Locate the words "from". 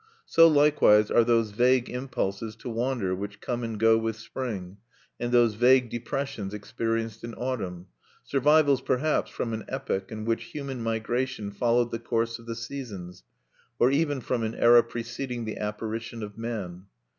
9.29-9.53, 14.21-14.41